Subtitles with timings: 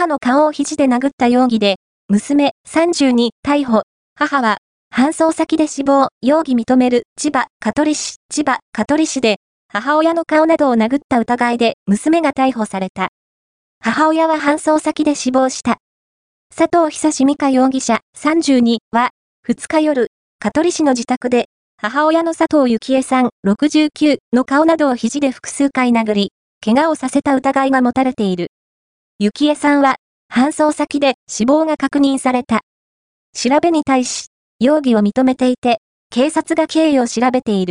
[0.00, 1.76] 母の顔を肘で殴った容疑で、
[2.08, 3.82] 娘32逮捕。
[4.14, 4.56] 母は、
[4.90, 13.08] 搬送先で死亡、容疑認める、千葉、香取市、千葉、香取市で、母親の顔などを殴った疑いで娘が逮捕された。
[13.78, 15.76] 母親は搬送先で死亡した。
[16.56, 19.10] 佐藤久志美香容疑者32は、
[19.46, 20.06] 2日夜、
[20.38, 26.32] 香取市の自宅で、母親の佐藤幸恵さん69の顔などを肘で複数回殴り、
[26.64, 28.50] 怪我をさせた疑いが持たれている。
[29.22, 29.96] 幸恵さんは、
[30.32, 32.62] 搬送先で死亡が確認された。
[33.34, 34.28] 調べに対し、
[34.60, 37.68] 容疑を認めていて、警察が経緯を調べている。